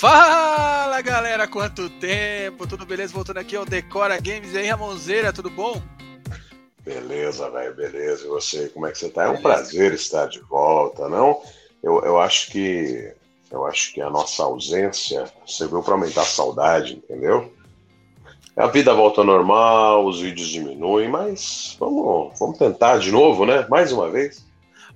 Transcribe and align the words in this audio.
Fala 0.00 1.02
galera, 1.02 1.46
quanto 1.46 1.90
tempo? 1.90 2.66
Tudo 2.66 2.86
beleza? 2.86 3.12
Voltando 3.12 3.36
aqui 3.36 3.54
ao 3.54 3.66
Decora 3.66 4.18
Games 4.18 4.54
e 4.54 4.58
aí, 4.58 4.66
Ramonzeira, 4.66 5.30
tudo 5.30 5.50
bom? 5.50 5.78
Beleza, 6.82 7.50
velho, 7.50 7.74
beleza. 7.76 8.24
E 8.24 8.28
você, 8.28 8.70
como 8.70 8.86
é 8.86 8.92
que 8.92 8.98
você 8.98 9.10
tá? 9.10 9.24
É 9.24 9.28
um 9.28 9.42
prazer 9.42 9.92
estar 9.92 10.24
de 10.24 10.40
volta, 10.40 11.06
não? 11.06 11.42
Eu, 11.82 12.02
eu 12.02 12.18
acho 12.18 12.50
que 12.50 13.12
eu 13.50 13.66
acho 13.66 13.92
que 13.92 14.00
a 14.00 14.08
nossa 14.08 14.42
ausência 14.42 15.30
serviu 15.46 15.82
para 15.82 15.92
aumentar 15.92 16.22
a 16.22 16.24
saudade, 16.24 16.94
entendeu? 16.94 17.52
A 18.56 18.68
vida 18.68 18.94
volta 18.94 19.20
ao 19.20 19.26
normal, 19.26 20.06
os 20.06 20.18
vídeos 20.18 20.48
diminuem, 20.48 21.10
mas 21.10 21.76
vamos, 21.78 22.38
vamos 22.38 22.56
tentar 22.56 22.96
de 23.00 23.12
novo, 23.12 23.44
né? 23.44 23.66
Mais 23.68 23.92
uma 23.92 24.08
vez. 24.08 24.46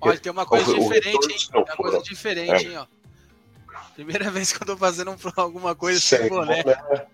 Olha, 0.01 0.17
tem 0.17 0.31
uma 0.31 0.47
coisa 0.47 0.71
o, 0.71 0.79
diferente, 0.79 1.27
o 1.27 1.31
hein? 1.31 1.37
Tem 1.51 1.61
uma 1.61 1.75
coisa 1.75 2.01
diferente, 2.01 2.65
é. 2.65 2.69
hein, 2.71 2.77
ó. 2.79 3.04
Primeira 3.95 4.29
vez 4.31 4.51
que 4.51 4.61
eu 4.61 4.67
tô 4.67 4.77
fazendo 4.77 5.15
alguma 5.37 5.73
coisa 5.73 5.99
sem, 5.99 6.19
sem 6.19 6.29
boné. 6.29 6.63
boné. 6.63 7.05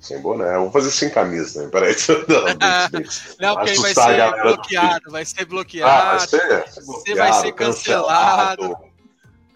Sem 0.00 0.20
boné. 0.20 0.58
Vou 0.58 0.70
fazer 0.70 0.90
sem 0.90 1.10
camisa 1.10 1.54
também. 1.54 1.70
Peraí. 1.70 1.96
Não, 3.40 3.54
não 3.54 3.56
porque 3.56 3.70
aí 3.70 3.78
vai 3.78 3.94
ser 3.94 4.42
bloqueado. 4.42 5.10
Vai 5.10 5.24
ser 5.24 5.44
bloqueado. 5.44 5.90
Ah, 5.90 6.16
vai 6.16 6.28
ser 6.28 6.64
você 6.84 7.14
vai 7.14 7.32
ser 7.32 7.52
cancelado. 7.52 8.62
cancelado. 8.62 8.88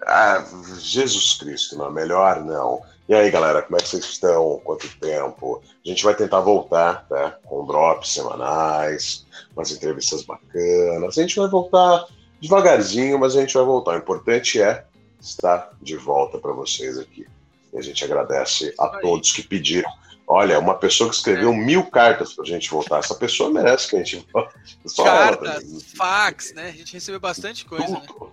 Ah, 0.05 0.45
Jesus 0.81 1.35
Cristo, 1.35 1.77
não. 1.77 1.91
Melhor 1.91 2.45
não. 2.45 2.83
E 3.09 3.15
aí, 3.15 3.31
galera, 3.31 3.63
como 3.63 3.77
é 3.77 3.81
que 3.81 3.89
vocês 3.89 4.05
estão? 4.05 4.61
Quanto 4.65 4.89
tempo? 4.99 5.63
A 5.85 5.89
gente 5.89 6.03
vai 6.03 6.15
tentar 6.15 6.41
voltar, 6.41 7.07
tá? 7.09 7.37
Com 7.45 7.67
drops 7.67 8.13
semanais, 8.13 9.27
umas 9.55 9.71
entrevistas 9.71 10.23
bacanas. 10.23 11.19
A 11.19 11.23
gente 11.23 11.37
vai 11.37 11.49
voltar 11.49 12.07
devagarzinho, 12.41 13.19
mas 13.19 13.37
a 13.37 13.41
gente 13.41 13.55
vai 13.55 13.65
voltar. 13.65 13.93
O 13.95 13.99
importante 13.99 14.61
é 14.61 14.85
estar 15.23 15.73
de 15.81 15.97
volta 15.97 16.39
para 16.39 16.53
vocês 16.53 16.99
aqui. 16.99 17.27
E 17.73 17.79
a 17.79 17.83
gente 17.83 18.05
agradece 18.05 18.75
a 18.79 18.89
todos 18.89 19.33
que 19.33 19.43
pediram 19.43 19.91
Olha, 20.27 20.59
uma 20.59 20.77
pessoa 20.77 21.11
que 21.11 21.17
escreveu 21.17 21.53
é. 21.53 21.57
mil 21.57 21.85
cartas 21.85 22.33
pra 22.33 22.45
gente 22.45 22.71
voltar. 22.71 22.99
Essa 23.01 23.15
pessoa 23.15 23.51
merece 23.51 23.89
que 23.89 23.97
a 23.97 23.99
gente 23.99 24.27
volte. 24.33 24.77
Cartas, 24.97 25.93
fax, 25.95 26.55
né? 26.55 26.69
A 26.69 26.73
gente 26.73 26.93
recebeu 26.93 27.21
bastante 27.21 27.65
coisa. 27.65 27.85
Tudo, 27.87 28.01
né? 28.01 28.33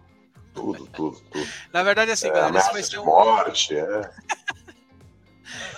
tudo, 0.54 0.88
tudo, 0.88 1.22
tudo. 1.32 1.48
Na 1.74 1.84
verdade, 1.84 2.12
assim, 2.12 2.28
é, 2.28 2.32
galera, 2.32 2.58
esse 2.58 2.72
vai 2.72 2.84
ser 2.84 3.00
um. 3.00 3.06
Morte, 3.06 3.76
é. 3.76 4.10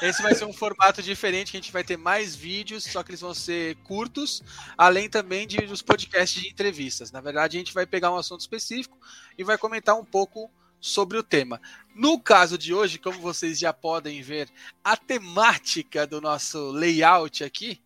Esse 0.02 0.22
vai 0.22 0.36
ser 0.36 0.44
um 0.44 0.52
formato 0.52 1.02
diferente, 1.02 1.52
que 1.52 1.58
a 1.58 1.62
gente 1.62 1.72
vai 1.72 1.84
ter 1.84 1.96
mais 1.96 2.36
vídeos, 2.36 2.84
só 2.84 3.02
que 3.04 3.12
eles 3.12 3.22
vão 3.22 3.34
ser 3.34 3.76
curtos, 3.78 4.44
além 4.78 5.08
também 5.08 5.48
de, 5.48 5.58
dos 5.62 5.82
podcasts 5.82 6.42
de 6.42 6.50
entrevistas. 6.50 7.10
Na 7.10 7.22
verdade, 7.22 7.56
a 7.56 7.60
gente 7.60 7.74
vai 7.74 7.86
pegar 7.86 8.12
um 8.12 8.18
assunto 8.18 8.42
específico 8.42 8.98
e 9.38 9.46
vai 9.46 9.58
comentar 9.58 9.96
um 9.96 10.04
pouco 10.04 10.52
sobre 10.82 11.18
o 11.18 11.24
tema. 11.24 11.62
No 11.96 12.20
caso 12.20 12.58
de 12.58 12.74
hoje, 12.74 12.98
como 12.98 13.20
vocês 13.20 13.60
já 13.60 13.72
podem 13.72 14.22
ver, 14.22 14.50
a 14.84 14.98
temática 14.98 16.08
do 16.08 16.20
nosso 16.20 16.72
layout 16.72 17.44
aqui, 17.44 17.80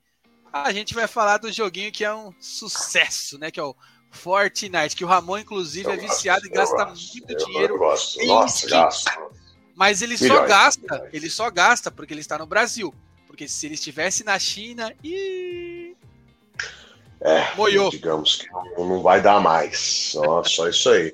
a 0.53 0.71
gente 0.71 0.93
vai 0.93 1.05
falar 1.05 1.37
do 1.37 1.51
joguinho 1.51 1.91
que 1.91 2.05
é 2.05 2.13
um 2.13 2.33
sucesso, 2.39 3.37
né? 3.37 3.51
Que 3.51 3.59
é 3.59 3.63
o 3.63 3.75
Fortnite, 4.09 4.95
que 4.95 5.03
o 5.03 5.07
Ramon, 5.07 5.39
inclusive, 5.39 5.91
é 5.91 5.97
viciado 5.97 6.45
e 6.45 6.49
gasta 6.49 6.85
gosto, 6.85 7.13
muito 7.13 7.45
dinheiro 7.45 7.77
gosto, 7.77 8.21
em 8.21 8.27
Nossa, 8.27 8.69
gasto. 8.69 9.11
Mas 9.75 10.01
ele 10.01 10.15
milhões, 10.17 10.39
só 10.39 10.47
gasta, 10.47 10.93
milhões. 10.95 11.13
ele 11.13 11.29
só 11.29 11.51
gasta 11.51 11.91
porque 11.91 12.13
ele 12.13 12.21
está 12.21 12.37
no 12.37 12.45
Brasil. 12.45 12.95
Porque 13.27 13.49
se 13.49 13.65
ele 13.65 13.75
estivesse 13.75 14.23
na 14.23 14.39
China, 14.39 14.95
e 15.03 15.93
é, 17.19 17.53
Moiou. 17.55 17.89
digamos 17.89 18.37
que 18.37 18.47
não 18.77 19.01
vai 19.01 19.21
dar 19.21 19.41
mais. 19.41 19.77
Só, 19.77 20.43
só 20.43 20.69
isso 20.69 20.89
aí. 20.89 21.13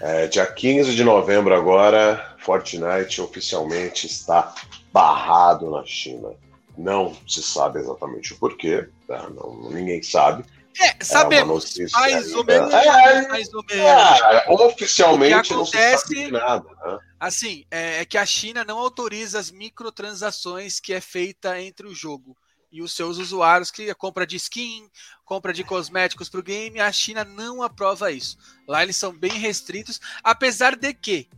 É, 0.00 0.26
dia 0.26 0.46
15 0.46 0.94
de 0.94 1.04
novembro 1.04 1.54
agora, 1.54 2.34
Fortnite 2.38 3.20
oficialmente 3.20 4.06
está 4.06 4.54
barrado 4.92 5.70
na 5.70 5.84
China. 5.84 6.30
Não 6.76 7.14
se 7.28 7.42
sabe 7.42 7.80
exatamente 7.80 8.32
o 8.32 8.38
porquê, 8.38 8.88
tá? 9.06 9.28
não, 9.28 9.70
ninguém 9.70 10.02
sabe. 10.02 10.44
É, 10.80 11.04
sabemos, 11.04 11.78
é 11.78 11.86
mais, 11.90 12.32
ou 12.32 12.44
menos, 12.44 12.72
é, 12.72 13.28
mais 13.28 13.52
ou 13.52 13.62
menos. 13.68 13.84
É, 13.84 14.50
oficialmente 14.50 15.52
acontece, 15.52 15.54
não 15.54 15.66
se 15.66 15.98
sabe 15.98 16.30
nada. 16.30 16.64
Né? 16.82 16.98
Assim, 17.18 17.66
é, 17.70 18.00
é 18.00 18.04
que 18.06 18.16
a 18.16 18.24
China 18.24 18.64
não 18.64 18.78
autoriza 18.78 19.38
as 19.38 19.50
microtransações 19.50 20.80
que 20.80 20.94
é 20.94 21.00
feita 21.00 21.60
entre 21.60 21.86
o 21.86 21.94
jogo 21.94 22.34
e 22.72 22.82
os 22.82 22.92
seus 22.92 23.18
usuários, 23.18 23.70
que 23.70 23.90
a 23.90 23.94
compra 23.94 24.26
de 24.26 24.36
skin, 24.36 24.88
compra 25.24 25.52
de 25.52 25.64
cosméticos 25.64 26.28
para 26.28 26.40
o 26.40 26.42
game, 26.42 26.78
a 26.80 26.92
China 26.92 27.24
não 27.24 27.62
aprova 27.62 28.12
isso. 28.12 28.38
Lá 28.66 28.82
eles 28.82 28.96
são 28.96 29.12
bem 29.12 29.32
restritos, 29.32 30.00
apesar 30.22 30.76
de 30.76 30.94
que 30.94 31.28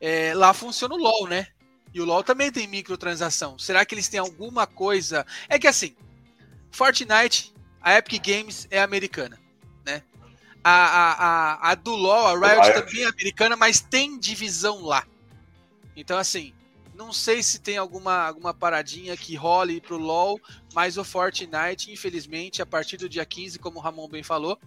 é, 0.00 0.34
lá 0.34 0.52
funciona 0.52 0.94
o 0.94 0.98
LoL, 0.98 1.28
né? 1.28 1.48
E 1.94 2.00
o 2.00 2.04
LoL 2.04 2.22
também 2.22 2.50
tem 2.50 2.66
microtransação. 2.66 3.58
Será 3.58 3.84
que 3.84 3.94
eles 3.94 4.08
têm 4.08 4.20
alguma 4.20 4.66
coisa? 4.66 5.24
É 5.48 5.58
que 5.58 5.68
assim, 5.68 5.96
Fortnite, 6.70 7.54
a 7.80 7.96
Epic 7.96 8.22
Games 8.26 8.66
é 8.70 8.80
americana, 8.80 9.40
né? 9.84 10.02
A, 10.62 10.72
a, 10.72 11.12
a, 11.12 11.70
a 11.70 11.74
do 11.76 11.94
LoL, 11.94 12.26
a 12.26 12.54
Riot 12.54 12.74
também 12.74 13.04
é 13.04 13.06
americana, 13.06 13.56
mas 13.56 13.80
tem 13.80 14.18
divisão 14.18 14.82
lá. 14.82 15.06
Então, 15.94 16.18
assim, 16.18 16.52
não 16.96 17.12
sei 17.12 17.42
se 17.42 17.60
tem 17.60 17.76
alguma, 17.76 18.26
alguma 18.26 18.54
paradinha 18.54 19.16
que 19.16 19.36
role 19.36 19.80
pro 19.80 19.98
LoL, 19.98 20.40
mas 20.74 20.96
o 20.96 21.04
Fortnite, 21.04 21.92
infelizmente, 21.92 22.62
a 22.62 22.66
partir 22.66 22.96
do 22.96 23.08
dia 23.08 23.24
15, 23.24 23.58
como 23.58 23.78
o 23.78 23.82
Ramon 23.82 24.08
bem 24.08 24.22
falou, 24.22 24.58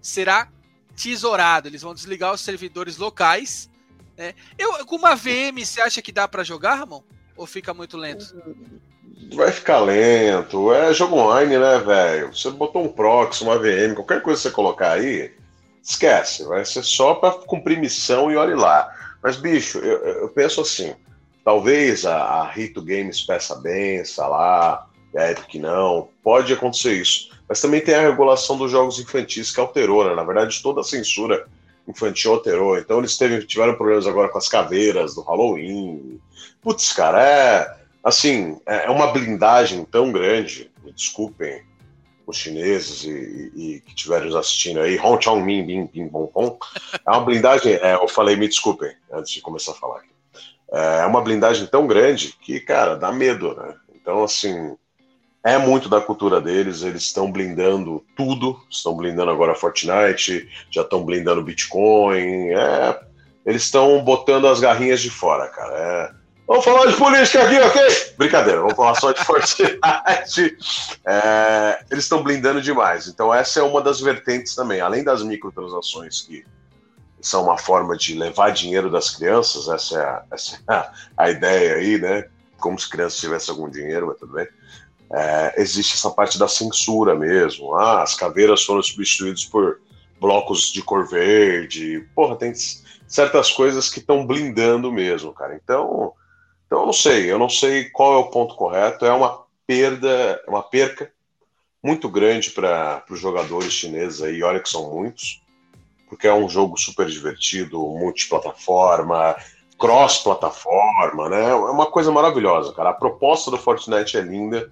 será 0.00 0.48
tesourado. 0.96 1.68
Eles 1.68 1.82
vão 1.82 1.94
desligar 1.94 2.32
os 2.32 2.40
servidores 2.40 2.96
locais. 2.96 3.70
Né? 4.16 4.34
Eu, 4.56 4.84
com 4.86 4.96
uma 4.96 5.14
VM, 5.14 5.58
você 5.62 5.80
acha 5.80 6.00
que 6.00 6.10
dá 6.10 6.26
para 6.26 6.42
jogar, 6.42 6.74
Ramon? 6.74 7.02
Ou 7.36 7.46
fica 7.46 7.74
muito 7.74 7.96
lento? 7.96 8.34
Vai 9.34 9.52
ficar 9.52 9.80
lento. 9.80 10.72
É 10.72 10.92
jogo 10.94 11.16
online, 11.16 11.58
né, 11.58 11.78
velho? 11.78 12.34
Você 12.34 12.50
botou 12.50 12.82
um 12.82 12.88
proxy, 12.88 13.44
uma 13.44 13.58
VM, 13.58 13.94
qualquer 13.94 14.22
coisa 14.22 14.40
que 14.40 14.48
você 14.48 14.50
colocar 14.50 14.92
aí, 14.92 15.32
esquece. 15.82 16.44
Vai 16.44 16.64
ser 16.64 16.82
só 16.82 17.14
para 17.14 17.32
cumprir 17.32 17.78
missão 17.78 18.30
e 18.30 18.36
olhe 18.36 18.54
lá. 18.54 18.92
Mas, 19.22 19.36
bicho, 19.36 19.78
eu, 19.78 19.98
eu 20.22 20.28
penso 20.30 20.60
assim: 20.60 20.94
Talvez 21.48 22.04
a, 22.04 22.14
a 22.14 22.50
Rito 22.50 22.82
Games 22.82 23.22
peça 23.22 23.54
benção 23.54 24.28
lá, 24.28 24.86
a 25.16 25.30
Epic 25.30 25.54
não. 25.54 26.10
Pode 26.22 26.52
acontecer 26.52 26.92
isso. 26.92 27.30
Mas 27.48 27.58
também 27.58 27.80
tem 27.80 27.94
a 27.94 28.02
regulação 28.02 28.58
dos 28.58 28.70
jogos 28.70 28.98
infantis 28.98 29.50
que 29.50 29.58
alterou, 29.58 30.06
né? 30.06 30.14
Na 30.14 30.24
verdade, 30.24 30.62
toda 30.62 30.82
a 30.82 30.84
censura 30.84 31.48
infantil 31.88 32.34
alterou. 32.34 32.76
Então 32.76 32.98
eles 32.98 33.16
teve, 33.16 33.46
tiveram 33.46 33.76
problemas 33.76 34.06
agora 34.06 34.28
com 34.28 34.36
as 34.36 34.46
caveiras 34.46 35.14
do 35.14 35.22
Halloween. 35.22 36.20
Putz, 36.60 36.92
cara, 36.92 37.26
é 37.26 37.76
assim, 38.04 38.60
é, 38.66 38.84
é 38.84 38.90
uma 38.90 39.06
blindagem 39.06 39.86
tão 39.86 40.12
grande. 40.12 40.70
Me 40.84 40.92
desculpem 40.92 41.62
os 42.26 42.36
chineses 42.36 43.04
e, 43.04 43.52
e, 43.56 43.74
e 43.76 43.80
que 43.80 43.94
estiverem 43.94 44.26
nos 44.26 44.36
assistindo 44.36 44.80
aí, 44.80 45.00
Hong 45.00 45.24
Chong 45.24 45.42
Min 45.42 45.64
Bin 45.64 45.86
Bin 45.86 46.08
Bom. 46.08 46.30
É 47.06 47.10
uma 47.10 47.22
blindagem, 47.22 47.72
é, 47.72 47.94
eu 47.94 48.06
falei, 48.06 48.36
me 48.36 48.46
desculpem, 48.46 48.94
antes 49.10 49.32
de 49.32 49.40
começar 49.40 49.72
a 49.72 49.76
falar 49.76 50.00
aqui 50.00 50.17
é 50.72 51.06
uma 51.06 51.22
blindagem 51.22 51.66
tão 51.66 51.86
grande 51.86 52.34
que, 52.40 52.60
cara, 52.60 52.94
dá 52.94 53.10
medo, 53.10 53.54
né? 53.54 53.74
Então, 53.94 54.22
assim, 54.22 54.76
é 55.44 55.56
muito 55.56 55.88
da 55.88 56.00
cultura 56.00 56.40
deles, 56.40 56.82
eles 56.82 57.02
estão 57.02 57.30
blindando 57.30 58.04
tudo, 58.16 58.60
estão 58.70 58.94
blindando 58.94 59.30
agora 59.30 59.54
Fortnite, 59.54 60.48
já 60.70 60.82
estão 60.82 61.04
blindando 61.04 61.42
Bitcoin, 61.42 62.50
é, 62.50 63.00
eles 63.46 63.62
estão 63.62 64.02
botando 64.02 64.46
as 64.46 64.60
garrinhas 64.60 65.00
de 65.00 65.10
fora, 65.10 65.48
cara. 65.48 65.74
É, 65.74 66.10
vamos 66.46 66.64
falar 66.64 66.86
de 66.86 66.96
política 66.96 67.44
aqui, 67.44 67.58
ok? 67.60 67.82
Brincadeira, 68.18 68.60
vamos 68.60 68.76
falar 68.76 68.94
só 68.94 69.12
de 69.12 69.20
Fortnite. 69.24 70.58
É, 71.06 71.78
eles 71.90 72.04
estão 72.04 72.22
blindando 72.22 72.60
demais, 72.60 73.06
então 73.06 73.32
essa 73.32 73.60
é 73.60 73.62
uma 73.62 73.80
das 73.80 74.00
vertentes 74.00 74.54
também, 74.54 74.80
além 74.80 75.02
das 75.02 75.22
microtransações 75.22 76.20
que 76.20 76.44
são 77.20 77.44
uma 77.44 77.58
forma 77.58 77.96
de 77.96 78.14
levar 78.14 78.50
dinheiro 78.50 78.90
das 78.90 79.10
crianças, 79.10 79.68
essa 79.68 79.98
é 79.98 80.02
a, 80.02 80.24
essa 80.30 80.56
é 80.56 80.72
a, 80.72 80.92
a 81.16 81.30
ideia 81.30 81.74
aí, 81.76 81.98
né? 81.98 82.28
Como 82.58 82.78
se 82.78 82.88
crianças 82.88 83.20
tivessem 83.20 83.52
algum 83.52 83.68
dinheiro, 83.68 84.06
mas 84.06 84.18
tudo 84.18 84.34
bem. 84.34 84.46
É, 85.10 85.54
existe 85.60 85.94
essa 85.94 86.10
parte 86.10 86.38
da 86.38 86.48
censura 86.48 87.14
mesmo. 87.14 87.74
Ah, 87.74 88.02
as 88.02 88.14
caveiras 88.14 88.64
foram 88.64 88.82
substituídas 88.82 89.44
por 89.44 89.80
blocos 90.20 90.70
de 90.72 90.82
cor 90.82 91.08
verde. 91.08 92.06
Porra, 92.14 92.36
tem 92.36 92.52
certas 93.06 93.50
coisas 93.50 93.88
que 93.88 94.00
estão 94.00 94.26
blindando 94.26 94.92
mesmo, 94.92 95.32
cara. 95.32 95.54
Então, 95.56 96.12
então 96.66 96.80
eu 96.80 96.86
não 96.86 96.92
sei, 96.92 97.30
eu 97.30 97.38
não 97.38 97.48
sei 97.48 97.88
qual 97.90 98.14
é 98.14 98.16
o 98.18 98.30
ponto 98.30 98.54
correto. 98.54 99.06
É 99.06 99.12
uma 99.12 99.44
perda, 99.66 100.42
uma 100.46 100.62
perca 100.62 101.10
muito 101.82 102.08
grande 102.08 102.50
para 102.50 103.04
os 103.08 103.20
jogadores 103.20 103.72
chineses 103.72 104.20
aí, 104.20 104.42
olha 104.42 104.60
que 104.60 104.68
são 104.68 104.90
muitos 104.90 105.40
porque 106.08 106.26
é 106.26 106.34
um 106.34 106.48
jogo 106.48 106.76
super 106.76 107.06
divertido, 107.06 107.78
multiplataforma, 107.80 109.36
cross-plataforma, 109.78 111.28
né? 111.28 111.50
É 111.50 111.54
uma 111.54 111.86
coisa 111.86 112.10
maravilhosa, 112.10 112.72
cara. 112.72 112.90
A 112.90 112.94
proposta 112.94 113.50
do 113.50 113.58
Fortnite 113.58 114.16
é 114.16 114.20
linda, 114.20 114.70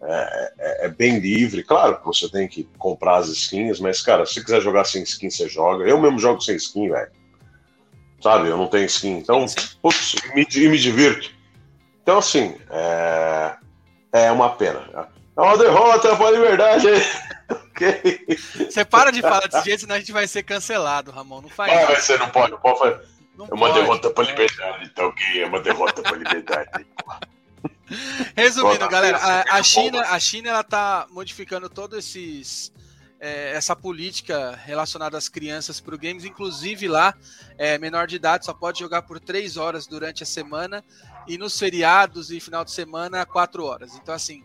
é, 0.00 0.52
é, 0.58 0.86
é, 0.86 0.88
bem 0.88 1.18
livre. 1.18 1.64
Claro 1.64 1.98
que 1.98 2.06
você 2.06 2.28
tem 2.28 2.46
que 2.46 2.68
comprar 2.78 3.16
as 3.16 3.28
skins, 3.28 3.80
mas, 3.80 4.00
cara, 4.00 4.24
se 4.24 4.42
quiser 4.44 4.60
jogar 4.60 4.84
sem 4.84 5.02
skin, 5.02 5.28
você 5.28 5.48
joga. 5.48 5.84
Eu 5.84 6.00
mesmo 6.00 6.18
jogo 6.18 6.40
sem 6.40 6.54
skin, 6.54 6.88
velho. 6.88 7.10
sabe? 8.22 8.48
Eu 8.48 8.56
não 8.56 8.68
tenho 8.68 8.86
skin. 8.86 9.18
Então, 9.18 9.44
putz, 9.82 10.14
me, 10.34 10.46
me 10.68 10.78
divirto. 10.78 11.32
Então, 12.02 12.18
assim, 12.18 12.54
é, 12.70 13.56
é 14.12 14.32
uma 14.32 14.50
pena. 14.50 15.08
É 15.36 15.40
uma 15.40 15.58
derrota 15.58 16.16
para 16.16 16.28
a 16.28 16.30
liberdade. 16.30 16.86
Você 18.56 18.84
para 18.84 19.10
de 19.10 19.20
falar 19.20 19.46
desse 19.46 19.64
jeito, 19.64 19.80
senão 19.80 19.96
a 19.96 19.98
gente 19.98 20.12
vai 20.12 20.26
ser 20.26 20.42
cancelado, 20.42 21.10
Ramon. 21.10 21.42
Não 21.42 21.48
faz. 21.48 21.72
Ah, 21.72 21.94
você 21.94 22.16
não 22.18 22.30
pode, 22.30 22.52
não 22.52 22.58
pode 22.58 22.78
fazer. 22.78 23.08
Não 23.36 23.46
é 23.46 23.54
uma 23.54 23.68
pode, 23.68 23.80
derrota 23.80 24.10
para 24.10 24.24
a 24.24 24.26
liberdade, 24.26 24.88
tá 24.90 25.06
ok? 25.06 25.42
É 25.42 25.46
uma 25.46 25.60
derrota 25.60 26.02
para 26.02 26.12
a 26.12 26.18
liberdade. 26.18 26.86
Resumindo, 28.36 28.88
galera, 28.88 29.16
a, 29.16 29.58
a, 29.58 29.62
China, 29.62 30.00
a 30.02 30.20
China 30.20 30.50
ela 30.50 30.64
tá 30.64 31.06
modificando 31.10 31.68
todos 31.68 31.98
esses 31.98 32.72
é, 33.20 33.50
essa 33.52 33.74
política 33.74 34.58
relacionada 34.64 35.16
às 35.18 35.28
crianças 35.28 35.80
para 35.80 35.94
o 35.94 35.98
games, 35.98 36.24
inclusive 36.24 36.86
lá, 36.86 37.14
é, 37.56 37.78
menor 37.78 38.06
de 38.06 38.16
idade 38.16 38.44
só 38.44 38.54
pode 38.54 38.78
jogar 38.78 39.02
por 39.02 39.18
três 39.18 39.56
horas 39.56 39.86
durante 39.86 40.22
a 40.22 40.26
semana 40.26 40.84
e 41.26 41.36
nos 41.36 41.58
feriados 41.58 42.30
e 42.30 42.40
final 42.40 42.64
de 42.64 42.70
semana 42.70 43.26
quatro 43.26 43.64
horas. 43.64 43.96
Então, 43.96 44.14
assim, 44.14 44.44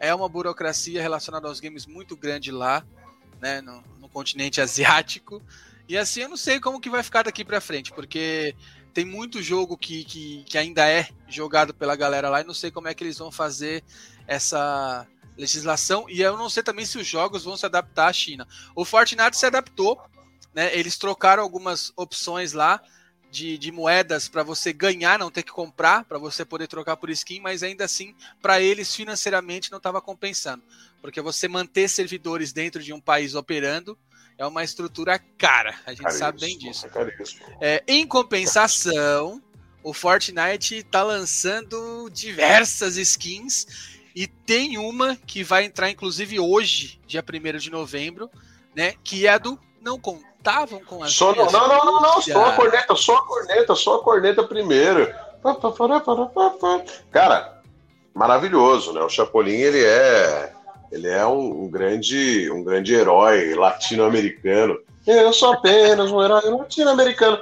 é 0.00 0.14
uma 0.14 0.28
burocracia 0.28 1.00
relacionada 1.00 1.46
aos 1.46 1.60
games 1.60 1.84
muito 1.86 2.16
grande 2.16 2.50
lá, 2.50 2.84
né, 3.40 3.60
no, 3.60 3.84
no 4.00 4.08
continente 4.08 4.58
asiático. 4.62 5.42
E 5.86 5.96
assim, 5.96 6.22
eu 6.22 6.28
não 6.28 6.36
sei 6.36 6.58
como 6.58 6.80
que 6.80 6.88
vai 6.88 7.02
ficar 7.02 7.22
daqui 7.22 7.44
para 7.44 7.60
frente, 7.60 7.92
porque 7.92 8.56
tem 8.94 9.04
muito 9.04 9.42
jogo 9.42 9.76
que, 9.76 10.02
que, 10.04 10.42
que 10.44 10.56
ainda 10.56 10.88
é 10.88 11.08
jogado 11.28 11.74
pela 11.74 11.94
galera 11.94 12.30
lá 12.30 12.40
e 12.40 12.44
não 12.44 12.54
sei 12.54 12.70
como 12.70 12.88
é 12.88 12.94
que 12.94 13.04
eles 13.04 13.18
vão 13.18 13.30
fazer 13.30 13.84
essa 14.26 15.06
legislação 15.36 16.06
e 16.08 16.20
eu 16.20 16.36
não 16.36 16.50
sei 16.50 16.62
também 16.62 16.84
se 16.84 16.98
os 16.98 17.06
jogos 17.06 17.44
vão 17.44 17.56
se 17.56 17.66
adaptar 17.66 18.08
à 18.08 18.12
China. 18.12 18.48
O 18.74 18.84
Fortnite 18.84 19.36
se 19.36 19.46
adaptou, 19.46 20.00
né? 20.54 20.74
Eles 20.76 20.96
trocaram 20.96 21.42
algumas 21.42 21.92
opções 21.96 22.52
lá 22.52 22.80
de, 23.30 23.56
de 23.56 23.70
moedas 23.70 24.28
para 24.28 24.42
você 24.42 24.72
ganhar, 24.72 25.18
não 25.18 25.30
ter 25.30 25.42
que 25.42 25.52
comprar, 25.52 26.04
para 26.04 26.18
você 26.18 26.44
poder 26.44 26.66
trocar 26.66 26.96
por 26.96 27.10
skin, 27.10 27.40
mas 27.40 27.62
ainda 27.62 27.84
assim, 27.84 28.14
para 28.42 28.60
eles 28.60 28.94
financeiramente 28.94 29.70
não 29.70 29.78
estava 29.78 30.00
compensando, 30.00 30.62
porque 31.00 31.20
você 31.20 31.48
manter 31.48 31.88
servidores 31.88 32.52
dentro 32.52 32.82
de 32.82 32.92
um 32.92 33.00
país 33.00 33.34
operando 33.34 33.96
é 34.36 34.46
uma 34.46 34.64
estrutura 34.64 35.18
cara, 35.36 35.78
a 35.84 35.90
gente 35.90 36.02
caríssimo, 36.02 36.18
sabe 36.18 36.40
bem 36.40 36.56
disso. 36.56 36.86
É, 37.60 37.84
em 37.86 38.06
compensação, 38.06 39.42
o 39.82 39.92
Fortnite 39.92 40.76
está 40.76 41.02
lançando 41.02 42.08
diversas 42.10 42.96
skins 42.96 43.98
e 44.14 44.26
tem 44.26 44.78
uma 44.78 45.14
que 45.14 45.44
vai 45.44 45.64
entrar, 45.64 45.90
inclusive, 45.90 46.40
hoje, 46.40 46.98
dia 47.06 47.22
1 47.22 47.58
de 47.58 47.70
novembro, 47.70 48.30
né? 48.74 48.94
Que 49.04 49.26
é 49.26 49.30
a 49.30 49.38
do 49.38 49.58
Não 49.80 49.98
Contavam 50.42 50.80
com 50.84 51.04
as. 51.04 51.12
Só, 51.12 51.34
não, 51.34 51.46
não, 51.50 51.68
não, 51.68 52.00
não, 52.00 52.22
só 52.22 52.46
a 52.46 52.52
corneta, 52.52 52.96
só 52.96 53.16
a 53.16 53.26
corneta, 53.26 53.74
só 53.74 53.96
a 53.96 54.02
corneta 54.02 54.42
primeiro. 54.42 55.14
Cara, 57.10 57.60
maravilhoso, 58.14 58.92
né? 58.92 59.00
O 59.02 59.08
Chapolin, 59.08 59.52
ele 59.52 59.84
é. 59.84 60.52
Ele 60.90 61.08
é 61.08 61.24
um, 61.24 61.64
um 61.64 61.70
grande, 61.70 62.50
um 62.50 62.64
grande 62.64 62.94
herói 62.94 63.54
latino-americano. 63.54 64.78
Eu 65.06 65.32
sou 65.32 65.52
apenas 65.52 66.10
um 66.10 66.22
herói 66.22 66.42
latino-americano. 66.42 67.38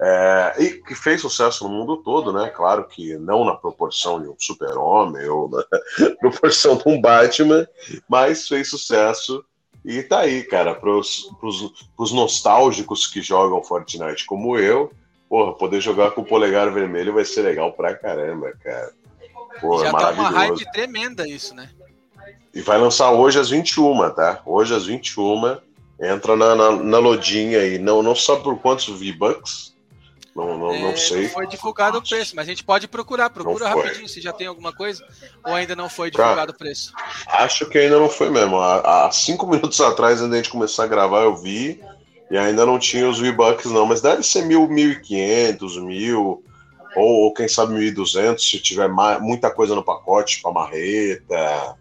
É, 0.00 0.54
e 0.58 0.70
que 0.82 0.94
fez 0.94 1.20
sucesso 1.20 1.64
no 1.64 1.70
mundo 1.70 1.96
todo, 1.98 2.32
né? 2.32 2.50
Claro 2.50 2.84
que 2.84 3.16
não 3.16 3.44
na 3.44 3.54
proporção 3.54 4.20
de 4.20 4.28
um 4.28 4.34
super-homem 4.38 5.26
ou 5.28 5.48
na 5.48 5.64
proporção 6.20 6.76
de 6.76 6.82
um 6.86 7.00
Batman, 7.00 7.66
mas 8.08 8.46
fez 8.46 8.68
sucesso 8.68 9.44
e 9.84 10.02
tá 10.02 10.20
aí, 10.20 10.42
cara, 10.44 10.74
pros, 10.74 11.30
pros, 11.40 11.88
pros 11.96 12.12
nostálgicos 12.12 13.06
que 13.06 13.20
jogam 13.20 13.62
Fortnite 13.62 14.24
como 14.26 14.56
eu, 14.56 14.92
porra, 15.28 15.52
poder 15.54 15.80
jogar 15.80 16.12
com 16.12 16.20
o 16.20 16.26
polegar 16.26 16.70
vermelho 16.72 17.14
vai 17.14 17.24
ser 17.24 17.42
legal 17.42 17.72
pra 17.72 17.94
caramba, 17.94 18.52
cara. 18.62 18.92
Porra, 19.60 19.84
Já 19.84 19.92
tá 19.92 20.10
uma 20.10 20.30
hype 20.30 20.72
tremenda 20.72 21.26
isso, 21.28 21.54
né? 21.54 21.68
E 22.54 22.60
vai 22.60 22.78
lançar 22.78 23.10
hoje 23.12 23.38
às 23.38 23.50
21, 23.50 24.10
tá? 24.10 24.42
Hoje 24.44 24.74
às 24.74 24.86
21, 24.86 25.58
entra 26.00 26.36
na, 26.36 26.54
na, 26.54 26.70
na 26.72 26.98
lodinha 26.98 27.58
aí. 27.58 27.78
Não, 27.78 28.02
não 28.02 28.14
sabe 28.14 28.42
por 28.42 28.58
quantos 28.58 28.88
V-Bucks, 29.00 29.71
não, 30.34 30.56
não, 30.56 30.72
é, 30.72 30.80
não 30.80 30.96
sei. 30.96 31.24
Não 31.24 31.30
foi 31.30 31.46
divulgado 31.46 31.98
o 31.98 32.02
preço, 32.02 32.34
mas 32.34 32.46
a 32.46 32.50
gente 32.50 32.64
pode 32.64 32.88
procurar. 32.88 33.28
Procura 33.28 33.68
rapidinho 33.68 34.08
se 34.08 34.20
já 34.20 34.32
tem 34.32 34.46
alguma 34.46 34.72
coisa. 34.72 35.04
Ou 35.44 35.54
ainda 35.54 35.76
não 35.76 35.90
foi 35.90 36.10
divulgado 36.10 36.52
o 36.52 36.56
preço? 36.56 36.92
Acho 37.26 37.68
que 37.68 37.78
ainda 37.78 37.98
não 37.98 38.08
foi 38.08 38.30
mesmo. 38.30 38.58
Há, 38.58 39.06
há 39.06 39.12
cinco 39.12 39.46
minutos 39.50 39.80
atrás, 39.80 40.20
antes 40.20 40.30
de 40.30 40.34
a 40.34 40.36
gente 40.38 40.50
começar 40.50 40.84
a 40.84 40.88
gravar, 40.88 41.22
eu 41.22 41.36
vi. 41.36 41.80
E 42.30 42.38
ainda 42.38 42.64
não 42.64 42.78
tinha 42.78 43.06
os 43.06 43.18
V-Bucks, 43.18 43.70
não. 43.70 43.84
Mas 43.84 44.00
deve 44.00 44.22
ser 44.22 44.46
mil, 44.46 44.66
mil 44.66 44.92
e 44.92 45.00
quinhentos, 45.00 45.76
mil. 45.76 46.42
Ou, 46.96 47.24
ou, 47.24 47.34
quem 47.34 47.46
sabe 47.46 47.74
mil 47.74 47.82
e 47.82 47.90
duzentos, 47.90 48.48
se 48.48 48.58
tiver 48.58 48.88
mais, 48.88 49.20
muita 49.20 49.50
coisa 49.50 49.74
no 49.74 49.84
pacote, 49.84 50.36
tipo 50.36 50.48
a 50.48 50.52
marreta. 50.52 51.76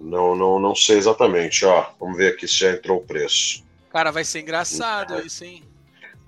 Não, 0.00 0.36
não, 0.36 0.60
não 0.60 0.76
sei 0.76 0.96
exatamente. 0.96 1.64
Ó, 1.64 1.86
vamos 1.98 2.16
ver 2.16 2.34
aqui 2.34 2.46
se 2.46 2.54
já 2.54 2.70
entrou 2.70 2.98
o 2.98 3.04
preço. 3.04 3.64
Cara, 3.90 4.12
vai 4.12 4.24
ser 4.24 4.40
engraçado 4.40 5.18
isso, 5.26 5.44
hein? 5.44 5.64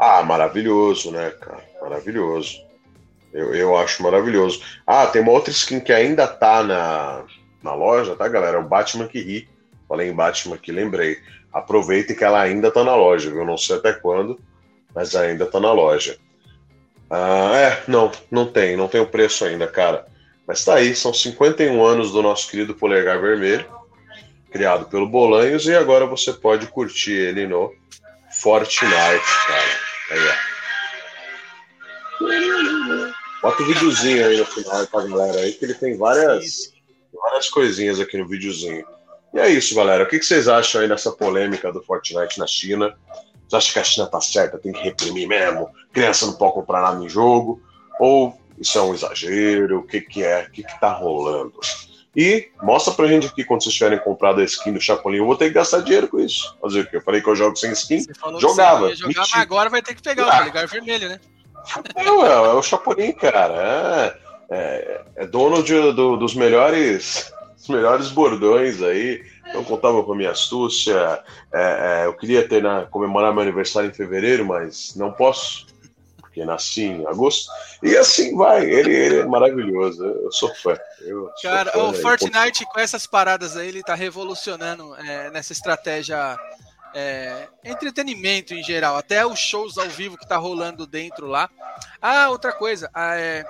Ah, 0.01 0.23
maravilhoso, 0.23 1.11
né, 1.11 1.29
cara? 1.39 1.63
Maravilhoso. 1.83 2.65
Eu, 3.35 3.55
eu 3.55 3.77
acho 3.77 4.03
maravilhoso. 4.03 4.63
Ah, 4.87 5.07
tem 5.07 5.21
uma 5.21 5.33
outra 5.33 5.51
skin 5.51 5.79
que 5.79 5.93
ainda 5.93 6.27
tá 6.27 6.63
na, 6.63 7.25
na 7.63 7.75
loja, 7.75 8.17
tá, 8.17 8.27
galera? 8.27 8.57
É 8.57 8.61
o 8.61 8.67
Batman 8.67 9.07
que 9.07 9.21
ri. 9.21 9.47
Falei 9.87 10.09
em 10.09 10.15
Batman 10.15 10.55
aqui, 10.55 10.73
lembrei. 10.73 11.19
Aproveite 11.53 12.15
que 12.15 12.25
ela 12.25 12.41
ainda 12.41 12.71
tá 12.71 12.83
na 12.83 12.97
loja, 12.97 13.31
viu? 13.31 13.45
Não 13.45 13.59
sei 13.59 13.77
até 13.77 13.93
quando, 13.93 14.41
mas 14.95 15.15
ainda 15.15 15.45
tá 15.45 15.61
na 15.61 15.71
loja. 15.71 16.17
Ah, 17.11 17.53
é, 17.57 17.83
não, 17.87 18.11
não 18.31 18.47
tem, 18.47 18.79
não 18.79 18.89
tem 18.89 19.03
o 19.03 19.07
preço 19.07 19.45
ainda, 19.45 19.69
cara. 19.69 20.07
Mas 20.47 20.65
tá 20.65 20.77
aí, 20.77 20.95
são 20.97 21.13
51 21.13 21.85
anos 21.85 22.11
do 22.11 22.23
nosso 22.23 22.51
querido 22.51 22.75
Polegar 22.75 23.21
Vermelho, 23.21 23.67
criado 24.51 24.87
pelo 24.87 25.07
Bolanhos, 25.07 25.67
e 25.67 25.75
agora 25.75 26.07
você 26.07 26.33
pode 26.33 26.69
curtir 26.69 27.13
ele 27.13 27.47
no 27.47 27.71
Fortnite, 28.31 28.89
cara. 29.47 29.90
Aí, 30.11 30.19
ó. 30.19 30.51
Bota 33.43 33.63
o 33.63 33.65
um 33.65 33.69
videozinho 33.69 34.27
aí 34.27 34.37
no 34.37 34.45
final 34.45 34.87
pra 34.87 35.07
galera 35.07 35.41
aí, 35.41 35.53
que 35.53 35.65
ele 35.65 35.75
tem 35.75 35.97
várias, 35.97 36.75
várias 37.13 37.49
coisinhas 37.49 37.99
aqui 37.99 38.19
no 38.19 38.29
videozinho. 38.29 38.85
E 39.33 39.39
é 39.39 39.49
isso, 39.49 39.75
galera. 39.75 40.05
O 40.05 40.07
que 40.07 40.23
vocês 40.23 40.49
acham 40.49 40.81
aí 40.81 40.89
dessa 40.89 41.11
polêmica 41.13 41.73
do 41.73 41.83
Fortnite 41.83 42.39
na 42.39 42.47
China? 42.47 42.95
Vocês 43.49 43.55
acham 43.55 43.73
que 43.73 43.79
a 43.79 43.85
China 43.85 44.07
tá 44.07 44.21
certa, 44.21 44.59
tem 44.59 44.73
que 44.73 44.83
reprimir 44.83 45.27
mesmo? 45.27 45.71
Criança 45.93 46.27
não 46.27 46.35
pode 46.35 46.55
comprar 46.55 46.83
nada 46.83 47.03
em 47.03 47.09
jogo? 47.09 47.63
Ou 47.99 48.39
isso 48.59 48.79
é 48.79 48.83
um 48.83 48.93
exagero? 48.93 49.79
O 49.79 49.87
que, 49.87 50.01
que 50.01 50.23
é? 50.23 50.43
O 50.43 50.51
que, 50.51 50.63
que 50.63 50.81
tá 50.81 50.93
rolando? 50.93 51.59
E 52.17 52.49
mostra 52.63 52.93
pra 52.93 53.07
gente 53.07 53.29
aqui 53.29 53.45
quando 53.45 53.63
vocês 53.63 53.75
tiverem 53.75 53.99
comprado 53.99 54.41
a 54.41 54.45
skin 54.45 54.73
do 54.73 54.81
Chapolin. 54.81 55.19
Eu 55.19 55.27
vou 55.27 55.37
ter 55.37 55.47
que 55.47 55.55
gastar 55.55 55.81
dinheiro 55.81 56.09
com 56.09 56.19
isso. 56.19 56.57
Fazer 56.61 56.81
o 56.81 56.87
quê? 56.87 56.97
Eu 56.97 57.03
falei 57.03 57.21
que 57.21 57.29
eu 57.29 57.37
jogo 57.37 57.57
sem 57.57 57.71
skin. 57.73 58.05
Jogava. 58.39 58.95
Jogar, 58.95 59.15
mas 59.17 59.35
agora 59.35 59.71
vai 59.71 59.81
ter 59.81 59.95
que 59.95 60.03
pegar 60.03 60.25
ah. 60.25 60.43
o 60.43 60.45
lugar 60.47 60.67
vermelho, 60.67 61.09
né? 61.09 61.21
Não, 62.05 62.27
é, 62.27 62.33
é, 62.33 62.53
o 62.53 62.63
Chapolin, 62.63 63.13
cara. 63.13 64.17
É, 64.51 64.57
é, 64.57 65.01
é 65.17 65.27
dono 65.27 65.63
de, 65.63 65.93
do, 65.93 66.17
dos 66.17 66.35
melhores 66.35 67.33
melhores 67.69 68.09
bordões 68.09 68.83
aí. 68.83 69.23
Não 69.55 69.65
contava 69.65 70.03
com 70.03 70.13
a 70.13 70.17
minha 70.17 70.31
astúcia. 70.31 71.21
É, 71.53 72.03
é, 72.03 72.07
eu 72.07 72.15
queria 72.15 72.47
ter 72.49 72.63
na, 72.63 72.87
comemorar 72.87 73.33
meu 73.33 73.43
aniversário 73.43 73.91
em 73.91 73.95
fevereiro, 73.95 74.45
mas 74.45 74.95
não 74.97 75.13
posso 75.13 75.67
porque 76.31 76.45
nasci 76.45 76.85
em 76.85 77.07
agosto. 77.07 77.51
E 77.83 77.97
assim 77.97 78.37
vai, 78.37 78.65
ele, 78.65 78.95
ele 78.95 79.19
é 79.19 79.27
maravilhoso, 79.27 80.05
eu 80.05 80.31
sou 80.31 80.55
fã. 80.55 80.79
Eu 81.01 81.29
Cara, 81.43 81.73
sou 81.73 81.93
fã, 81.93 81.99
o 81.99 82.01
Fortnite 82.01 82.65
com 82.67 82.79
essas 82.79 83.05
paradas 83.05 83.57
aí, 83.57 83.69
ele 83.69 83.83
tá 83.83 83.95
revolucionando 83.95 84.95
é, 84.95 85.29
nessa 85.31 85.53
estratégia 85.53 86.39
é, 86.95 87.49
entretenimento 87.65 88.55
em 88.55 88.63
geral, 88.63 88.97
até 88.97 89.27
os 89.27 89.39
shows 89.41 89.77
ao 89.77 89.89
vivo 89.89 90.17
que 90.17 90.27
tá 90.27 90.37
rolando 90.37 90.87
dentro 90.87 91.27
lá. 91.27 91.51
Ah, 92.01 92.31
outra 92.31 92.53
coisa, 92.53 92.89
é, 92.97 93.45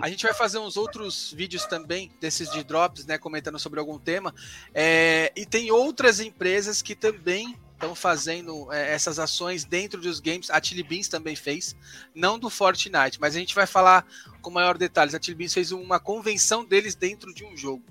a 0.00 0.08
gente 0.08 0.22
vai 0.22 0.32
fazer 0.32 0.58
uns 0.58 0.78
outros 0.78 1.30
vídeos 1.30 1.66
também 1.66 2.10
desses 2.20 2.50
de 2.50 2.64
drops, 2.64 3.04
né, 3.04 3.18
comentando 3.18 3.58
sobre 3.58 3.78
algum 3.78 3.98
tema. 3.98 4.34
É, 4.72 5.30
e 5.36 5.44
tem 5.44 5.70
outras 5.70 6.20
empresas 6.20 6.80
que 6.80 6.94
também 6.94 7.54
estão 7.74 7.94
fazendo 7.94 8.72
é, 8.72 8.92
essas 8.92 9.18
ações 9.18 9.64
dentro 9.64 10.00
dos 10.00 10.20
games. 10.20 10.50
A 10.50 10.62
Chili 10.62 10.82
Beans 10.82 11.08
também 11.08 11.36
fez, 11.36 11.76
não 12.14 12.38
do 12.38 12.48
Fortnite, 12.48 13.20
mas 13.20 13.36
a 13.36 13.38
gente 13.38 13.54
vai 13.54 13.66
falar 13.66 14.06
com 14.40 14.50
maior 14.50 14.78
detalhes. 14.78 15.14
A 15.14 15.20
Chili 15.20 15.36
Beans 15.36 15.52
fez 15.52 15.70
uma 15.72 16.00
convenção 16.00 16.64
deles 16.64 16.94
dentro 16.94 17.34
de 17.34 17.44
um 17.44 17.56
jogo. 17.56 17.84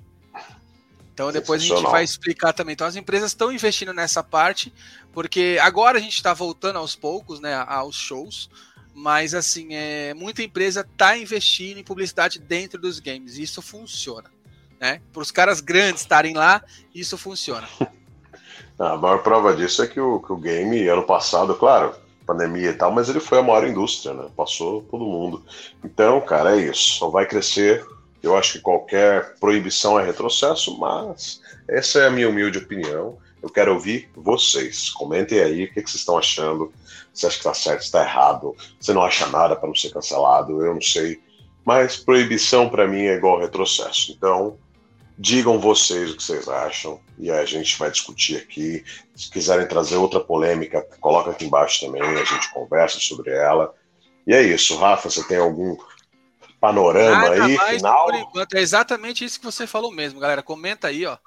Então 1.13 1.31
depois 1.31 1.61
a 1.61 1.65
gente 1.65 1.83
vai 1.83 2.03
explicar 2.03 2.53
também. 2.53 2.73
Então 2.73 2.87
as 2.87 2.95
empresas 2.95 3.31
estão 3.31 3.51
investindo 3.51 3.93
nessa 3.93 4.23
parte, 4.23 4.73
porque 5.11 5.59
agora 5.61 5.99
a 5.99 6.01
gente 6.01 6.15
está 6.15 6.33
voltando 6.33 6.77
aos 6.77 6.95
poucos, 6.95 7.39
né, 7.39 7.53
aos 7.67 7.95
shows. 7.95 8.49
Mas 8.95 9.33
assim, 9.33 9.73
é, 9.73 10.13
muita 10.13 10.43
empresa 10.43 10.81
está 10.81 11.17
investindo 11.17 11.79
em 11.79 11.83
publicidade 11.83 12.39
dentro 12.39 12.79
dos 12.79 12.99
games. 12.99 13.37
E 13.37 13.43
isso 13.43 13.61
funciona. 13.61 14.31
Né? 14.79 15.01
Para 15.11 15.21
os 15.21 15.31
caras 15.31 15.61
grandes 15.61 16.01
estarem 16.01 16.33
lá, 16.33 16.63
isso 16.93 17.17
funciona. 17.17 17.67
A 18.79 18.97
maior 18.97 19.21
prova 19.21 19.55
disso 19.55 19.83
é 19.83 19.87
que 19.87 19.99
o, 19.99 20.19
que 20.19 20.31
o 20.31 20.37
game, 20.37 20.87
ano 20.87 21.03
passado, 21.03 21.53
claro, 21.55 21.93
pandemia 22.25 22.69
e 22.69 22.73
tal, 22.73 22.91
mas 22.91 23.09
ele 23.09 23.19
foi 23.19 23.39
a 23.39 23.43
maior 23.43 23.67
indústria, 23.67 24.13
né? 24.13 24.27
Passou 24.35 24.81
todo 24.83 25.05
mundo. 25.05 25.43
Então, 25.83 26.19
cara, 26.21 26.57
é 26.57 26.61
isso. 26.69 26.97
Só 26.97 27.09
vai 27.09 27.25
crescer. 27.25 27.85
Eu 28.21 28.37
acho 28.37 28.53
que 28.53 28.59
qualquer 28.59 29.35
proibição 29.39 29.99
é 29.99 30.05
retrocesso, 30.05 30.77
mas 30.79 31.41
essa 31.67 31.99
é 31.99 32.07
a 32.07 32.11
minha 32.11 32.29
humilde 32.29 32.57
opinião. 32.57 33.17
Eu 33.41 33.49
quero 33.49 33.73
ouvir 33.73 34.09
vocês. 34.15 34.89
Comentem 34.89 35.39
aí 35.39 35.65
o 35.65 35.73
que, 35.73 35.81
que 35.81 35.89
vocês 35.89 36.01
estão 36.01 36.17
achando. 36.17 36.71
Você 37.13 37.27
acha 37.27 37.35
que 37.35 37.41
está 37.41 37.53
certo, 37.53 37.81
está 37.81 38.01
errado? 38.01 38.55
Você 38.79 38.93
não 38.93 39.03
acha 39.03 39.27
nada 39.27 39.55
para 39.55 39.67
não 39.67 39.75
ser 39.75 39.91
cancelado? 39.91 40.65
Eu 40.65 40.73
não 40.73 40.81
sei. 40.81 41.21
Mas 41.65 41.97
proibição 41.97 42.69
para 42.69 42.87
mim 42.87 43.03
é 43.03 43.15
igual 43.15 43.39
retrocesso. 43.39 44.13
Então, 44.13 44.57
digam 45.17 45.59
vocês 45.59 46.11
o 46.11 46.17
que 46.17 46.23
vocês 46.23 46.47
acham 46.47 46.99
e 47.17 47.29
a 47.29 47.45
gente 47.45 47.77
vai 47.77 47.91
discutir 47.91 48.37
aqui. 48.37 48.83
Se 49.15 49.29
quiserem 49.29 49.67
trazer 49.67 49.97
outra 49.97 50.19
polêmica, 50.19 50.81
coloca 50.99 51.31
aqui 51.31 51.45
embaixo 51.45 51.85
também, 51.85 52.01
a 52.01 52.23
gente 52.23 52.51
conversa 52.53 52.99
sobre 52.99 53.31
ela. 53.31 53.73
E 54.25 54.33
é 54.33 54.41
isso, 54.41 54.75
Rafa, 54.77 55.09
você 55.09 55.23
tem 55.27 55.37
algum 55.37 55.75
panorama 56.59 57.29
Nada 57.29 57.43
aí, 57.45 57.77
final? 57.77 58.07
É 58.53 58.59
exatamente 58.61 59.25
isso 59.25 59.39
que 59.39 59.45
você 59.45 59.67
falou 59.67 59.91
mesmo, 59.91 60.19
galera. 60.19 60.41
Comenta 60.41 60.87
aí, 60.87 61.05
ó. 61.05 61.17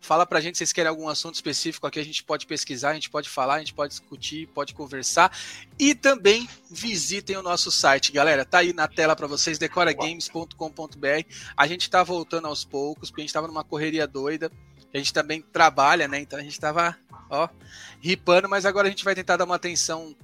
Fala 0.00 0.24
pra 0.24 0.40
gente 0.40 0.56
se 0.56 0.58
vocês 0.58 0.72
querem 0.72 0.88
algum 0.88 1.08
assunto 1.08 1.34
específico 1.34 1.86
aqui, 1.86 1.98
a 1.98 2.04
gente 2.04 2.22
pode 2.22 2.46
pesquisar, 2.46 2.90
a 2.90 2.94
gente 2.94 3.10
pode 3.10 3.28
falar, 3.28 3.56
a 3.56 3.58
gente 3.58 3.74
pode 3.74 3.90
discutir, 3.90 4.46
pode 4.48 4.72
conversar. 4.72 5.36
E 5.78 5.94
também 5.94 6.48
visitem 6.70 7.36
o 7.36 7.42
nosso 7.42 7.70
site, 7.70 8.12
galera. 8.12 8.44
Tá 8.44 8.58
aí 8.58 8.72
na 8.72 8.86
tela 8.86 9.16
para 9.16 9.26
vocês, 9.26 9.58
decoragames.com.br. 9.58 11.24
A 11.56 11.66
gente 11.66 11.90
tá 11.90 12.02
voltando 12.02 12.46
aos 12.46 12.64
poucos, 12.64 13.10
porque 13.10 13.22
a 13.22 13.24
gente 13.24 13.34
tava 13.34 13.48
numa 13.48 13.64
correria 13.64 14.06
doida. 14.06 14.50
A 14.94 14.98
gente 14.98 15.12
também 15.12 15.42
trabalha, 15.42 16.08
né? 16.08 16.20
Então 16.20 16.38
a 16.38 16.42
gente 16.42 16.58
tava, 16.58 16.96
ó, 17.28 17.48
ripando, 18.00 18.48
mas 18.48 18.64
agora 18.64 18.86
a 18.86 18.90
gente 18.90 19.04
vai 19.04 19.14
tentar 19.14 19.36
dar 19.36 19.44
uma 19.44 19.56
atenção 19.56 20.16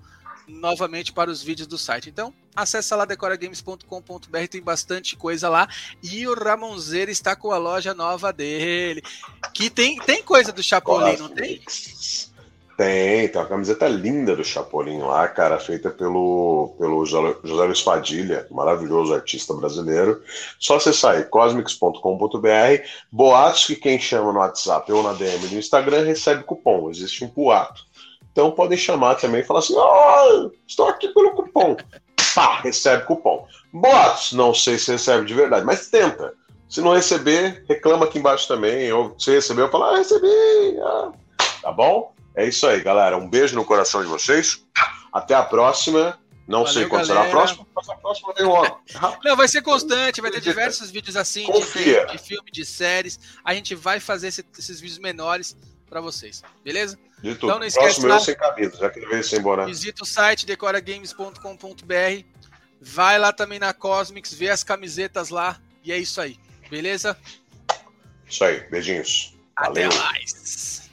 novamente 0.46 1.12
para 1.12 1.30
os 1.30 1.42
vídeos 1.42 1.66
do 1.66 1.78
site. 1.78 2.08
Então, 2.08 2.32
acessa 2.54 2.96
lá 2.96 3.04
decoragames.com.br, 3.04 4.48
tem 4.50 4.62
bastante 4.62 5.16
coisa 5.16 5.48
lá. 5.48 5.68
E 6.02 6.26
o 6.26 6.34
Ramonzeira 6.34 7.10
está 7.10 7.34
com 7.34 7.50
a 7.50 7.58
loja 7.58 7.94
nova 7.94 8.32
dele. 8.32 9.02
Que 9.54 9.70
tem, 9.70 9.96
tem 9.98 10.22
coisa 10.22 10.52
do 10.52 10.62
Chapolin, 10.62 11.16
não 11.16 11.28
tem? 11.28 11.60
Tem, 12.76 13.28
tem 13.28 13.40
uma 13.40 13.46
camiseta 13.46 13.86
linda 13.86 14.34
do 14.34 14.44
Chapolin 14.44 14.98
lá, 14.98 15.28
cara, 15.28 15.60
feita 15.60 15.90
pelo, 15.90 16.74
pelo 16.76 17.06
José 17.06 17.36
Luiz 17.44 17.80
Padilha, 17.82 18.48
maravilhoso 18.50 19.14
artista 19.14 19.54
brasileiro. 19.54 20.20
Só 20.58 20.76
acessar 20.76 21.14
aí, 21.14 21.24
cosmics.com.br. 21.24 22.82
Boatos 23.12 23.66
que 23.66 23.76
quem 23.76 23.98
chama 23.98 24.32
no 24.32 24.40
WhatsApp 24.40 24.92
ou 24.92 25.04
na 25.04 25.12
DM 25.12 25.46
do 25.46 25.56
Instagram 25.56 26.04
recebe 26.04 26.42
cupom. 26.42 26.90
Existe 26.90 27.24
um 27.24 27.28
boato 27.28 27.84
então 28.34 28.50
podem 28.50 28.76
chamar 28.76 29.14
também 29.14 29.42
e 29.42 29.44
falar 29.44 29.60
assim: 29.60 29.76
oh, 29.76 30.50
estou 30.66 30.88
aqui 30.88 31.06
pelo 31.08 31.30
cupom. 31.36 31.76
Pá, 32.34 32.60
recebe 32.62 33.04
cupom. 33.04 33.46
Boatos, 33.72 34.32
não 34.32 34.52
sei 34.52 34.76
se 34.76 34.90
recebe 34.90 35.24
de 35.24 35.32
verdade, 35.32 35.64
mas 35.64 35.88
tenta. 35.88 36.34
Se 36.74 36.80
não 36.80 36.92
receber, 36.92 37.64
reclama 37.68 38.04
aqui 38.04 38.18
embaixo 38.18 38.48
também. 38.48 38.92
Ou 38.92 39.14
se 39.16 39.30
recebeu, 39.30 39.70
fala, 39.70 39.94
ah, 39.94 39.98
recebi. 39.98 40.26
Ah. 40.82 41.12
Tá 41.62 41.70
bom? 41.70 42.12
É 42.34 42.48
isso 42.48 42.66
aí, 42.66 42.80
galera. 42.82 43.16
Um 43.16 43.30
beijo 43.30 43.54
no 43.54 43.64
coração 43.64 44.02
de 44.02 44.08
vocês. 44.08 44.66
Até 45.12 45.36
a 45.36 45.44
próxima. 45.44 46.18
Não 46.48 46.64
Valeu, 46.64 46.72
sei 46.72 46.86
quando 46.88 47.06
galera. 47.06 47.28
será 47.28 47.28
a 47.28 47.30
próxima, 47.30 47.66
mas 47.76 47.88
a 47.88 47.94
próxima 47.94 48.34
vem 48.36 48.44
logo. 48.44 48.80
Não, 49.24 49.36
vai 49.36 49.46
ser 49.46 49.62
constante, 49.62 50.20
vai 50.20 50.32
ter 50.32 50.40
diversos 50.40 50.90
vídeos 50.90 51.16
assim 51.16 51.46
de, 51.46 52.06
de, 52.06 52.18
filme, 52.18 52.50
de 52.50 52.64
séries. 52.64 53.20
A 53.44 53.54
gente 53.54 53.76
vai 53.76 54.00
fazer 54.00 54.26
esse, 54.26 54.44
esses 54.58 54.80
vídeos 54.80 54.98
menores 54.98 55.56
para 55.88 56.00
vocês, 56.00 56.42
beleza? 56.64 56.98
De 57.22 57.36
tudo. 57.36 57.46
Então 57.46 57.60
não 57.60 57.66
esquece 57.66 58.00
Próximo 58.00 58.08
lá, 58.08 58.16
eu 58.16 58.20
sem 58.20 58.36
camisa, 58.36 58.76
já 58.76 58.90
que 58.90 58.98
ele 58.98 59.06
veio 59.06 59.24
sem 59.24 59.38
embora. 59.38 59.64
Visita 59.64 60.02
o 60.02 60.06
site 60.06 60.44
decoragames.com.br. 60.44 62.24
Vai 62.80 63.18
lá 63.18 63.32
também 63.32 63.58
na 63.58 63.72
Cosmics, 63.72 64.34
vê 64.34 64.50
as 64.50 64.62
camisetas 64.62 65.30
lá 65.30 65.58
e 65.84 65.92
é 65.92 65.98
isso 65.98 66.20
aí, 66.20 66.38
beleza? 66.70 67.16
Isso 68.28 68.44
aí, 68.44 68.60
beijinhos. 68.70 69.34
Até 69.56 69.86
Valeu. 69.86 69.98
mais. 70.02 70.83